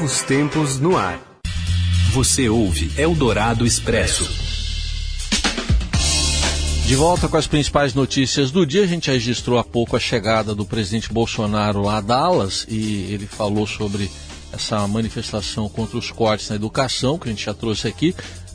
novos 0.00 0.22
tempos 0.22 0.80
no 0.80 0.96
ar. 0.96 1.20
Você 2.12 2.48
ouve 2.48 2.90
Eldorado 2.96 3.66
Expresso. 3.66 4.26
De 6.86 6.94
volta 6.94 7.28
com 7.28 7.36
as 7.36 7.46
principais 7.46 7.92
notícias 7.92 8.50
do 8.50 8.64
dia, 8.64 8.84
a 8.84 8.86
gente 8.86 9.10
registrou 9.10 9.58
há 9.58 9.64
pouco 9.64 9.96
a 9.96 10.00
chegada 10.00 10.54
do 10.54 10.64
presidente 10.64 11.12
Bolsonaro 11.12 11.82
lá 11.82 11.98
a 11.98 12.00
Dallas 12.00 12.64
e 12.66 13.12
ele 13.12 13.26
falou 13.26 13.66
sobre 13.66 14.10
essa 14.50 14.88
manifestação 14.88 15.68
contra 15.68 15.98
os 15.98 16.10
cortes 16.10 16.48
na 16.48 16.56
educação, 16.56 17.18
que 17.18 17.28
a 17.28 17.32
gente 17.32 17.44
já 17.44 17.52
trouxe 17.52 17.86
aqui. 17.86 18.14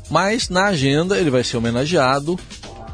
Mas 0.10 0.50
na 0.50 0.66
agenda 0.66 1.16
ele 1.20 1.30
vai 1.30 1.44
ser 1.44 1.58
homenageado 1.58 2.40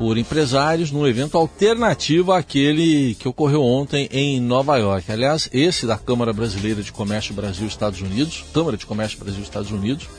por 0.02 0.18
empresários 0.18 0.92
num 0.92 1.06
evento 1.06 1.38
alternativo 1.38 2.32
àquele 2.32 3.14
que 3.14 3.28
ocorreu 3.28 3.62
ontem 3.62 4.10
em 4.12 4.42
Nova 4.42 4.76
York. 4.78 5.12
Aliás, 5.12 5.48
esse 5.54 5.86
da 5.86 5.96
Câmara 5.96 6.34
Brasileira 6.34 6.82
de 6.82 6.92
Comércio 6.92 7.36
Brasil-Estados 7.36 8.02
Unidos, 8.02 8.44
Câmara 8.52 8.76
de 8.76 8.88
Comércio 8.88 9.20
Brasil-Estados 9.20 9.70
Unidos, 9.70 10.10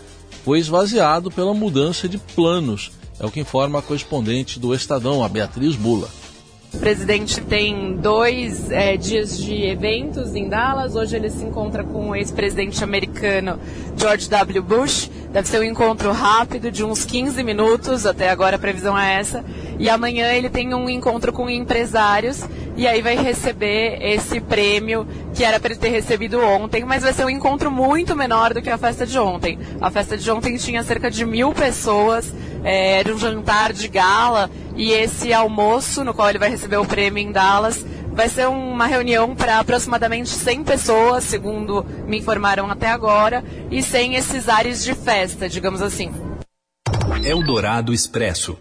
foi 0.45 0.61
esvaziado 0.61 1.33
pela 1.33 1.53
mudança 1.53 2.09
de 2.09 2.17
planos. 2.17 2.93
É 3.19 3.27
o 3.27 3.31
que 3.33 3.41
informa 3.41 3.81
a 3.81 3.83
correspondente 3.83 4.61
do 4.61 4.73
Estadão, 4.73 5.25
a 5.25 5.29
Beatriz 5.29 5.75
Bula. 5.75 6.09
O 6.73 6.79
presidente 6.79 7.41
tem 7.41 7.97
dois 7.97 8.71
é, 8.71 8.97
dias 8.97 9.37
de 9.37 9.65
eventos 9.65 10.37
em 10.37 10.49
Dallas. 10.49 10.95
Hoje 10.95 11.17
ele 11.17 11.29
se 11.29 11.45
encontra 11.45 11.83
com 11.83 12.11
o 12.11 12.15
ex-presidente 12.15 12.85
americano 12.85 13.59
George 13.99 14.31
W. 14.31 14.63
Bush. 14.63 15.11
Deve 15.33 15.49
ser 15.49 15.61
um 15.61 15.65
encontro 15.65 16.13
rápido 16.13 16.71
de 16.71 16.85
uns 16.85 17.07
15 17.07 17.43
minutos, 17.43 18.05
até 18.05 18.29
agora 18.29 18.57
a 18.57 18.59
previsão 18.59 18.99
é 18.99 19.15
essa. 19.15 19.43
E 19.79 19.89
amanhã 19.89 20.31
ele 20.31 20.51
tem 20.51 20.75
um 20.75 20.91
encontro 20.91 21.33
com 21.33 21.49
empresários 21.49 22.45
e 22.77 22.87
aí 22.87 23.01
vai 23.01 23.17
receber 23.17 23.99
esse 24.03 24.41
prêmio 24.43 25.07
que 25.35 25.43
era 25.43 25.59
para 25.59 25.73
ele 25.73 25.81
ter 25.81 25.89
recebido 25.89 26.39
ontem, 26.39 26.85
mas 26.85 27.03
vai 27.03 27.15
ser 27.15 27.25
um 27.25 27.31
encontro 27.31 27.71
muito 27.71 28.15
menor 28.15 28.53
do 28.53 28.61
que 28.61 28.69
a 28.69 28.77
festa 28.77 29.07
de 29.07 29.19
ontem. 29.19 29.59
A 29.81 29.91
festa 29.91 30.19
de 30.19 30.31
ontem 30.31 30.57
tinha 30.59 30.83
cerca 30.83 31.11
de 31.11 31.25
mil 31.25 31.53
pessoas, 31.53 32.31
é, 32.63 32.99
era 32.99 33.15
um 33.15 33.19
jantar 33.19 33.73
de 33.73 33.89
gala 33.89 34.51
e 34.77 34.93
esse 34.93 35.33
almoço, 35.33 36.05
no 36.05 36.13
qual 36.13 36.29
ele 36.29 36.39
vai 36.39 36.51
receber 36.51 36.77
o 36.77 36.85
prêmio 36.85 37.23
em 37.23 37.33
Dallas, 37.33 37.87
vai 38.13 38.29
ser 38.29 38.47
uma 38.49 38.87
reunião 38.87 39.35
para 39.35 39.59
aproximadamente 39.59 40.29
100 40.29 40.65
pessoas, 40.65 41.25
segundo 41.25 41.85
me 42.07 42.19
informaram 42.19 42.71
até 42.71 42.89
agora, 42.89 43.43
e 43.71 43.83
sem 43.83 44.15
esses 44.15 44.49
ares 44.49 44.85
de 44.85 44.95
festa, 44.95 45.49
digamos 45.49 45.81
assim. 45.81 46.13
Eldorado 47.25 47.93
Expresso. 47.93 48.59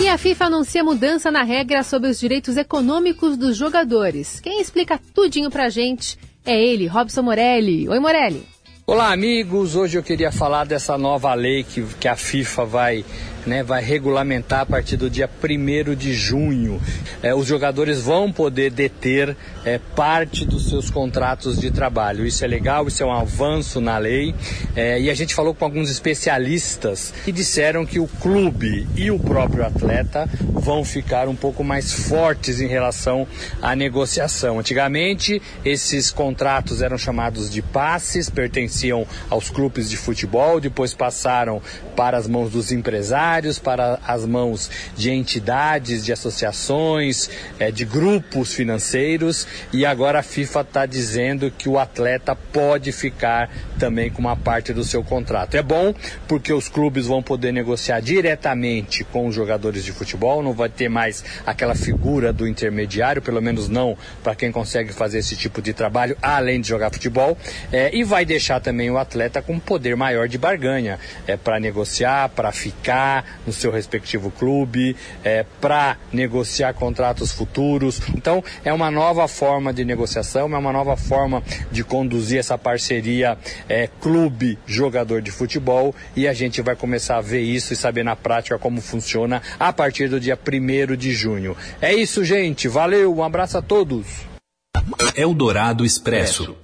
E 0.00 0.08
a 0.08 0.18
FIFA 0.18 0.46
anuncia 0.46 0.84
mudança 0.84 1.30
na 1.30 1.42
regra 1.42 1.82
sobre 1.82 2.10
os 2.10 2.20
direitos 2.20 2.56
econômicos 2.56 3.36
dos 3.36 3.56
jogadores. 3.56 4.38
Quem 4.40 4.60
explica 4.60 5.00
tudinho 5.14 5.50
pra 5.50 5.70
gente 5.70 6.18
é 6.44 6.62
ele, 6.62 6.86
Robson 6.86 7.22
Morelli. 7.22 7.88
Oi, 7.88 7.98
Morelli. 7.98 8.44
Olá, 8.86 9.12
amigos. 9.12 9.74
Hoje 9.76 9.96
eu 9.96 10.02
queria 10.02 10.30
falar 10.30 10.66
dessa 10.66 10.98
nova 10.98 11.32
lei 11.32 11.64
que, 11.64 11.82
que 11.98 12.06
a 12.06 12.16
FIFA 12.16 12.64
vai 12.66 13.04
né, 13.46 13.62
vai 13.62 13.82
regulamentar 13.82 14.60
a 14.60 14.66
partir 14.66 14.96
do 14.96 15.10
dia 15.10 15.28
1 15.28 15.94
de 15.94 16.14
junho. 16.14 16.80
É, 17.22 17.34
os 17.34 17.46
jogadores 17.46 18.00
vão 18.00 18.32
poder 18.32 18.70
deter 18.70 19.36
é, 19.64 19.78
parte 19.78 20.44
dos 20.44 20.68
seus 20.68 20.90
contratos 20.90 21.58
de 21.58 21.70
trabalho. 21.70 22.26
Isso 22.26 22.44
é 22.44 22.48
legal, 22.48 22.86
isso 22.88 23.02
é 23.02 23.06
um 23.06 23.12
avanço 23.12 23.80
na 23.80 23.98
lei. 23.98 24.34
É, 24.74 25.00
e 25.00 25.10
a 25.10 25.14
gente 25.14 25.34
falou 25.34 25.54
com 25.54 25.64
alguns 25.64 25.90
especialistas 25.90 27.12
que 27.24 27.32
disseram 27.32 27.84
que 27.84 27.98
o 27.98 28.06
clube 28.06 28.86
e 28.96 29.10
o 29.10 29.18
próprio 29.18 29.64
atleta 29.64 30.28
vão 30.40 30.84
ficar 30.84 31.28
um 31.28 31.36
pouco 31.36 31.62
mais 31.62 31.92
fortes 31.92 32.60
em 32.60 32.66
relação 32.66 33.26
à 33.60 33.74
negociação. 33.76 34.58
Antigamente, 34.58 35.40
esses 35.64 36.10
contratos 36.10 36.82
eram 36.82 36.96
chamados 36.96 37.50
de 37.50 37.62
passes, 37.62 38.30
pertenciam 38.30 39.06
aos 39.28 39.50
clubes 39.50 39.90
de 39.90 39.96
futebol, 39.96 40.60
depois 40.60 40.94
passaram 40.94 41.60
para 41.96 42.16
as 42.16 42.26
mãos 42.26 42.50
dos 42.50 42.72
empresários 42.72 43.33
para 43.58 43.98
as 44.06 44.24
mãos 44.24 44.70
de 44.96 45.10
entidades, 45.10 46.04
de 46.04 46.12
associações, 46.12 47.28
é, 47.58 47.70
de 47.70 47.84
grupos 47.84 48.52
financeiros. 48.52 49.46
E 49.72 49.84
agora 49.84 50.20
a 50.20 50.22
FIFA 50.22 50.60
está 50.60 50.86
dizendo 50.86 51.50
que 51.50 51.68
o 51.68 51.78
atleta 51.78 52.36
pode 52.36 52.92
ficar 52.92 53.50
também 53.78 54.10
com 54.10 54.20
uma 54.20 54.36
parte 54.36 54.72
do 54.72 54.84
seu 54.84 55.02
contrato. 55.02 55.56
É 55.56 55.62
bom 55.62 55.94
porque 56.28 56.52
os 56.52 56.68
clubes 56.68 57.06
vão 57.06 57.22
poder 57.22 57.52
negociar 57.52 58.00
diretamente 58.00 59.04
com 59.04 59.26
os 59.26 59.34
jogadores 59.34 59.84
de 59.84 59.92
futebol, 59.92 60.42
não 60.42 60.52
vai 60.52 60.68
ter 60.68 60.88
mais 60.88 61.24
aquela 61.46 61.74
figura 61.74 62.32
do 62.32 62.46
intermediário, 62.46 63.20
pelo 63.20 63.40
menos 63.40 63.68
não 63.68 63.96
para 64.22 64.34
quem 64.34 64.52
consegue 64.52 64.92
fazer 64.92 65.18
esse 65.18 65.36
tipo 65.36 65.60
de 65.60 65.72
trabalho, 65.72 66.16
além 66.22 66.60
de 66.60 66.68
jogar 66.68 66.90
futebol, 66.90 67.36
é, 67.72 67.94
e 67.94 68.04
vai 68.04 68.24
deixar 68.24 68.60
também 68.60 68.90
o 68.90 68.98
atleta 68.98 69.42
com 69.42 69.54
um 69.54 69.60
poder 69.60 69.96
maior 69.96 70.28
de 70.28 70.38
barganha 70.38 70.98
é, 71.26 71.36
para 71.36 71.58
negociar, 71.60 72.28
para 72.30 72.52
ficar, 72.52 73.23
no 73.46 73.52
seu 73.52 73.70
respectivo 73.70 74.30
clube, 74.30 74.96
é, 75.22 75.44
para 75.60 75.96
negociar 76.12 76.72
contratos 76.74 77.32
futuros. 77.32 78.00
Então, 78.14 78.42
é 78.64 78.72
uma 78.72 78.90
nova 78.90 79.26
forma 79.28 79.72
de 79.72 79.84
negociação, 79.84 80.54
é 80.54 80.58
uma 80.58 80.72
nova 80.72 80.96
forma 80.96 81.42
de 81.70 81.84
conduzir 81.84 82.38
essa 82.38 82.56
parceria 82.56 83.38
é, 83.68 83.88
clube-jogador 84.00 85.22
de 85.22 85.30
futebol 85.30 85.94
e 86.16 86.26
a 86.28 86.32
gente 86.32 86.62
vai 86.62 86.76
começar 86.76 87.16
a 87.16 87.20
ver 87.20 87.40
isso 87.40 87.72
e 87.72 87.76
saber 87.76 88.04
na 88.04 88.16
prática 88.16 88.58
como 88.58 88.80
funciona 88.80 89.42
a 89.58 89.72
partir 89.72 90.08
do 90.08 90.20
dia 90.20 90.38
1 90.38 90.96
de 90.96 91.12
junho. 91.12 91.56
É 91.80 91.92
isso, 91.94 92.24
gente. 92.24 92.68
Valeu, 92.68 93.14
um 93.14 93.22
abraço 93.22 93.58
a 93.58 93.62
todos. 93.62 94.06
Eldorado 95.16 95.84
Expresso. 95.84 96.56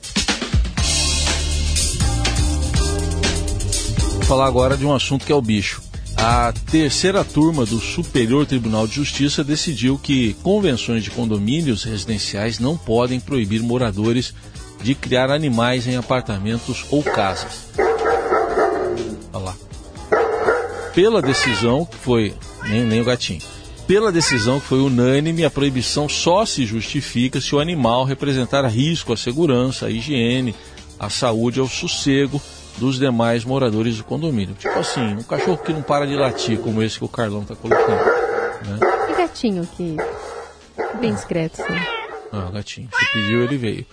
Vou 4.14 4.22
falar 4.22 4.46
agora 4.46 4.76
de 4.76 4.84
um 4.84 4.94
assunto 4.94 5.24
que 5.24 5.32
é 5.32 5.34
o 5.34 5.42
bicho. 5.42 5.89
A 6.22 6.52
terceira 6.70 7.24
turma 7.24 7.64
do 7.64 7.80
Superior 7.80 8.44
Tribunal 8.44 8.86
de 8.86 8.96
Justiça 8.96 9.42
decidiu 9.42 9.98
que 9.98 10.34
convenções 10.42 11.02
de 11.02 11.10
condomínios 11.10 11.82
residenciais 11.82 12.58
não 12.58 12.76
podem 12.76 13.18
proibir 13.18 13.62
moradores 13.62 14.34
de 14.82 14.94
criar 14.94 15.30
animais 15.30 15.86
em 15.86 15.96
apartamentos 15.96 16.84
ou 16.90 17.02
casas. 17.02 17.70
Olha 19.32 19.44
lá. 19.44 19.56
Pela 20.94 21.22
decisão 21.22 21.86
que 21.86 21.96
foi. 21.96 22.34
Nem, 22.68 22.84
nem 22.84 23.00
o 23.00 23.04
gatinho. 23.04 23.40
Pela 23.86 24.12
decisão 24.12 24.60
que 24.60 24.66
foi 24.66 24.80
unânime, 24.80 25.42
a 25.42 25.50
proibição 25.50 26.06
só 26.06 26.44
se 26.44 26.66
justifica 26.66 27.40
se 27.40 27.54
o 27.54 27.60
animal 27.60 28.04
representar 28.04 28.66
risco 28.66 29.14
à 29.14 29.16
segurança, 29.16 29.86
à 29.86 29.90
higiene, 29.90 30.54
à 30.98 31.08
saúde, 31.08 31.60
ao 31.60 31.66
sossego 31.66 32.40
dos 32.78 32.98
demais 32.98 33.44
moradores 33.44 33.96
do 33.96 34.04
condomínio. 34.04 34.54
Tipo 34.54 34.78
assim, 34.78 35.14
um 35.14 35.22
cachorro 35.22 35.58
que 35.58 35.72
não 35.72 35.82
para 35.82 36.06
de 36.06 36.14
latir, 36.14 36.58
como 36.58 36.82
esse 36.82 36.98
que 36.98 37.04
o 37.04 37.08
Carlão 37.08 37.42
está 37.42 37.54
colocando. 37.54 38.04
Né? 38.66 38.78
E 39.10 39.14
gatinho 39.14 39.68
que 39.76 39.96
bem 41.00 41.14
discreto, 41.14 41.56
sim. 41.56 41.62
Ah, 42.32 42.50
gatinho. 42.52 42.88
Você 42.92 43.06
pediu, 43.12 43.42
ele 43.42 43.56
veio. 43.56 43.86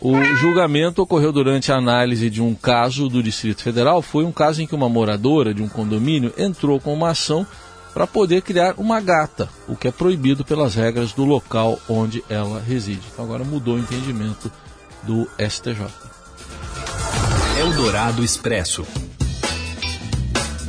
O 0.00 0.22
julgamento 0.36 1.02
ocorreu 1.02 1.30
durante 1.30 1.70
a 1.70 1.76
análise 1.76 2.30
de 2.30 2.40
um 2.40 2.54
caso 2.54 3.08
do 3.08 3.22
Distrito 3.22 3.62
Federal. 3.62 4.00
Foi 4.00 4.24
um 4.24 4.32
caso 4.32 4.62
em 4.62 4.66
que 4.66 4.74
uma 4.74 4.88
moradora 4.88 5.52
de 5.52 5.62
um 5.62 5.68
condomínio 5.68 6.32
entrou 6.38 6.80
com 6.80 6.94
uma 6.94 7.10
ação 7.10 7.46
para 7.92 8.06
poder 8.06 8.40
criar 8.40 8.74
uma 8.78 9.00
gata, 9.00 9.48
o 9.68 9.76
que 9.76 9.88
é 9.88 9.90
proibido 9.90 10.44
pelas 10.44 10.74
regras 10.74 11.12
do 11.12 11.24
local 11.24 11.78
onde 11.88 12.24
ela 12.30 12.60
reside. 12.60 13.02
Então 13.12 13.24
agora 13.24 13.44
mudou 13.44 13.74
o 13.74 13.78
entendimento 13.78 14.50
do 15.02 15.28
STJ. 15.38 16.09
Eldorado 17.60 18.24
Expresso. 18.24 18.86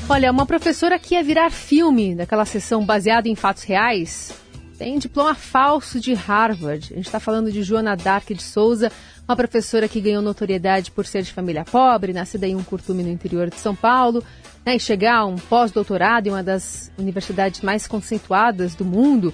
Olha, 0.09 0.29
uma 0.29 0.45
professora 0.45 0.99
que 0.99 1.15
ia 1.15 1.23
virar 1.23 1.49
filme 1.49 2.13
daquela 2.13 2.43
sessão 2.43 2.85
baseada 2.85 3.29
em 3.29 3.35
fatos 3.35 3.63
reais 3.63 4.33
tem 4.77 4.99
diploma 4.99 5.33
falso 5.33 6.01
de 6.01 6.13
Harvard. 6.13 6.91
A 6.91 6.97
gente 6.97 7.05
está 7.05 7.17
falando 7.17 7.49
de 7.49 7.63
Joana 7.63 7.95
Dark 7.95 8.27
de 8.33 8.43
Souza, 8.43 8.91
uma 9.25 9.37
professora 9.37 9.87
que 9.87 10.01
ganhou 10.01 10.21
notoriedade 10.21 10.91
por 10.91 11.05
ser 11.05 11.23
de 11.23 11.31
família 11.31 11.63
pobre, 11.63 12.11
nascida 12.11 12.45
em 12.45 12.57
um 12.57 12.63
curtume 12.63 13.03
no 13.03 13.09
interior 13.09 13.49
de 13.49 13.55
São 13.55 13.73
Paulo, 13.73 14.21
né, 14.65 14.75
e 14.75 14.79
chegar 14.79 15.19
a 15.19 15.25
um 15.25 15.37
pós-doutorado 15.37 16.27
em 16.27 16.31
uma 16.31 16.43
das 16.43 16.91
universidades 16.97 17.61
mais 17.61 17.87
conceituadas 17.87 18.75
do 18.75 18.83
mundo. 18.83 19.33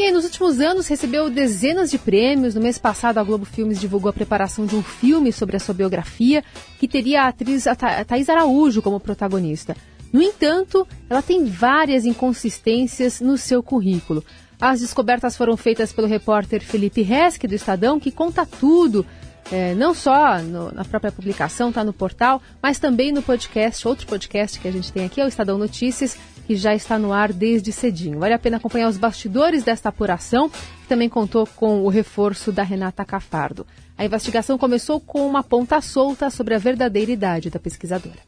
E 0.00 0.04
aí, 0.04 0.12
nos 0.12 0.24
últimos 0.24 0.60
anos, 0.60 0.88
recebeu 0.88 1.28
dezenas 1.28 1.90
de 1.90 1.98
prêmios. 1.98 2.54
No 2.54 2.60
mês 2.62 2.78
passado, 2.78 3.18
a 3.18 3.22
Globo 3.22 3.44
Filmes 3.44 3.78
divulgou 3.78 4.08
a 4.08 4.14
preparação 4.14 4.64
de 4.64 4.74
um 4.74 4.82
filme 4.82 5.30
sobre 5.30 5.58
a 5.58 5.60
sua 5.60 5.74
biografia, 5.74 6.42
que 6.78 6.88
teria 6.88 7.24
a 7.24 7.28
atriz 7.28 7.66
Thais 8.06 8.30
Araújo 8.30 8.80
como 8.80 8.98
protagonista. 8.98 9.76
No 10.10 10.22
entanto, 10.22 10.88
ela 11.10 11.20
tem 11.20 11.44
várias 11.44 12.06
inconsistências 12.06 13.20
no 13.20 13.36
seu 13.36 13.62
currículo. 13.62 14.24
As 14.58 14.80
descobertas 14.80 15.36
foram 15.36 15.54
feitas 15.54 15.92
pelo 15.92 16.08
repórter 16.08 16.62
Felipe 16.62 17.02
Resque, 17.02 17.46
do 17.46 17.54
Estadão, 17.54 18.00
que 18.00 18.10
conta 18.10 18.46
tudo, 18.46 19.04
é, 19.52 19.74
não 19.74 19.92
só 19.92 20.38
no, 20.38 20.72
na 20.72 20.82
própria 20.82 21.12
publicação, 21.12 21.68
está 21.68 21.84
no 21.84 21.92
portal, 21.92 22.40
mas 22.62 22.78
também 22.78 23.12
no 23.12 23.20
podcast, 23.20 23.86
outro 23.86 24.06
podcast 24.06 24.58
que 24.58 24.66
a 24.66 24.72
gente 24.72 24.90
tem 24.90 25.04
aqui, 25.04 25.20
é 25.20 25.26
o 25.26 25.28
Estadão 25.28 25.58
Notícias, 25.58 26.16
que 26.50 26.56
já 26.56 26.74
está 26.74 26.98
no 26.98 27.12
ar 27.12 27.32
desde 27.32 27.70
cedinho. 27.70 28.18
Vale 28.18 28.34
a 28.34 28.38
pena 28.38 28.56
acompanhar 28.56 28.88
os 28.88 28.96
bastidores 28.96 29.62
desta 29.62 29.88
apuração, 29.88 30.50
que 30.50 30.88
também 30.88 31.08
contou 31.08 31.46
com 31.46 31.84
o 31.84 31.88
reforço 31.88 32.50
da 32.50 32.64
Renata 32.64 33.04
Cafardo. 33.04 33.64
A 33.96 34.04
investigação 34.04 34.58
começou 34.58 34.98
com 34.98 35.24
uma 35.28 35.44
ponta 35.44 35.80
solta 35.80 36.28
sobre 36.28 36.52
a 36.56 36.58
verdadeira 36.58 37.12
idade 37.12 37.50
da 37.50 37.60
pesquisadora. 37.60 38.18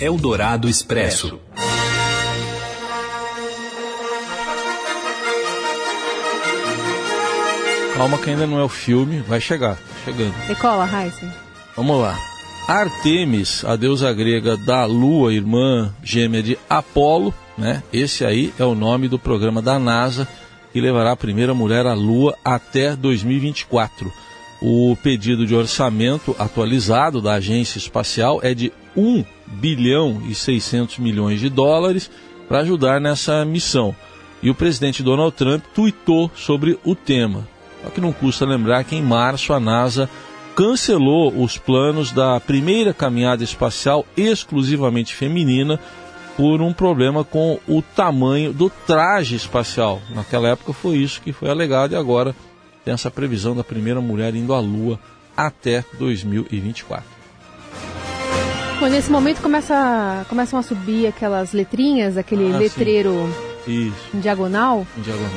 Eldorado 0.00 0.68
Expresso. 0.68 1.38
Calma 7.94 8.18
que 8.18 8.30
ainda 8.30 8.48
não 8.48 8.58
é 8.58 8.64
o 8.64 8.68
filme, 8.68 9.20
vai 9.20 9.40
chegar, 9.40 9.78
chegando. 10.04 10.34
Decola, 10.48 10.88
Heisen. 10.90 11.32
Vamos 11.76 12.00
lá. 12.00 12.37
Artemis, 12.68 13.64
a 13.64 13.76
deusa 13.76 14.12
grega 14.12 14.54
da 14.54 14.84
lua, 14.84 15.32
irmã 15.32 15.90
gêmea 16.02 16.42
de 16.42 16.58
Apolo, 16.68 17.32
né? 17.56 17.82
Esse 17.90 18.26
aí 18.26 18.52
é 18.58 18.64
o 18.64 18.74
nome 18.74 19.08
do 19.08 19.18
programa 19.18 19.62
da 19.62 19.78
NASA 19.78 20.28
que 20.70 20.78
levará 20.78 21.12
a 21.12 21.16
primeira 21.16 21.54
mulher 21.54 21.86
à 21.86 21.94
lua 21.94 22.36
até 22.44 22.94
2024. 22.94 24.12
O 24.60 24.94
pedido 25.02 25.46
de 25.46 25.54
orçamento 25.54 26.36
atualizado 26.38 27.22
da 27.22 27.36
agência 27.36 27.78
espacial 27.78 28.38
é 28.42 28.52
de 28.52 28.70
1 28.94 29.24
bilhão 29.46 30.20
e 30.28 30.34
600 30.34 30.98
milhões 30.98 31.40
de 31.40 31.48
dólares 31.48 32.10
para 32.46 32.58
ajudar 32.58 33.00
nessa 33.00 33.46
missão. 33.46 33.96
E 34.42 34.50
o 34.50 34.54
presidente 34.54 35.02
Donald 35.02 35.34
Trump 35.34 35.64
tuitou 35.74 36.30
sobre 36.36 36.78
o 36.84 36.94
tema. 36.94 37.48
Só 37.82 37.88
que 37.88 38.00
não 38.00 38.12
custa 38.12 38.44
lembrar 38.44 38.84
que 38.84 38.94
em 38.94 39.02
março 39.02 39.54
a 39.54 39.60
NASA 39.60 40.06
cancelou 40.58 41.32
os 41.40 41.56
planos 41.56 42.10
da 42.10 42.40
primeira 42.40 42.92
caminhada 42.92 43.44
espacial 43.44 44.04
exclusivamente 44.16 45.14
feminina 45.14 45.78
por 46.36 46.60
um 46.60 46.72
problema 46.72 47.22
com 47.22 47.60
o 47.68 47.80
tamanho 47.80 48.52
do 48.52 48.68
traje 48.68 49.36
espacial. 49.36 50.02
Naquela 50.12 50.48
época 50.48 50.72
foi 50.72 50.96
isso 50.96 51.20
que 51.20 51.32
foi 51.32 51.48
alegado 51.48 51.92
e 51.92 51.96
agora 51.96 52.34
tem 52.84 52.92
essa 52.92 53.08
previsão 53.08 53.54
da 53.54 53.62
primeira 53.62 54.00
mulher 54.00 54.34
indo 54.34 54.52
à 54.52 54.58
Lua 54.58 54.98
até 55.36 55.84
2024. 55.96 57.04
Bom, 58.80 58.86
nesse 58.88 59.12
momento 59.12 59.40
começa, 59.40 60.26
começam 60.28 60.58
a 60.58 60.62
subir 60.64 61.06
aquelas 61.06 61.52
letrinhas, 61.52 62.16
aquele 62.16 62.52
Ah, 62.52 62.58
letreiro 62.58 63.32
em 63.64 63.92
diagonal, 64.14 64.84
em 64.96 65.02
diagonal. 65.02 65.30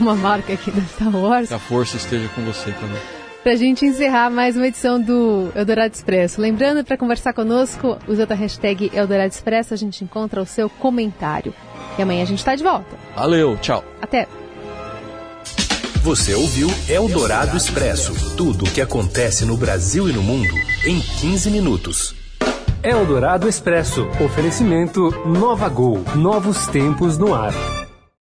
uma 0.00 0.14
marca 0.14 0.52
aqui 0.52 0.70
da 0.70 0.82
Star 0.82 1.16
Wars. 1.16 1.48
Que 1.48 1.54
a 1.54 1.58
força 1.58 1.96
esteja 1.96 2.28
com 2.36 2.42
você 2.44 2.70
também. 2.70 3.17
Pra 3.48 3.56
gente 3.56 3.86
encerrar 3.86 4.28
mais 4.28 4.56
uma 4.58 4.66
edição 4.66 5.00
do 5.00 5.50
Eldorado 5.56 5.94
Expresso. 5.94 6.38
Lembrando, 6.38 6.84
para 6.84 6.98
conversar 6.98 7.32
conosco, 7.32 7.96
usando 8.06 8.32
a 8.32 8.34
hashtag 8.34 8.90
Eldorado 8.92 9.32
Expresso, 9.32 9.72
a 9.72 9.76
gente 9.78 10.04
encontra 10.04 10.42
o 10.42 10.44
seu 10.44 10.68
comentário. 10.68 11.54
E 11.98 12.02
amanhã 12.02 12.24
a 12.24 12.26
gente 12.26 12.40
está 12.40 12.54
de 12.54 12.62
volta. 12.62 12.94
Valeu, 13.16 13.56
tchau. 13.56 13.82
Até! 14.02 14.28
Você 16.02 16.34
ouviu 16.34 16.68
Eldorado 16.90 17.56
Expresso 17.56 18.36
tudo 18.36 18.66
o 18.66 18.70
que 18.70 18.82
acontece 18.82 19.46
no 19.46 19.56
Brasil 19.56 20.10
e 20.10 20.12
no 20.12 20.22
mundo 20.22 20.52
em 20.84 21.00
15 21.00 21.50
minutos. 21.50 22.14
Eldorado 22.82 23.48
Expresso. 23.48 24.06
Oferecimento 24.22 25.10
Nova 25.26 25.70
Gol. 25.70 26.04
Novos 26.14 26.66
tempos 26.66 27.16
no 27.16 27.34
ar. 27.34 27.77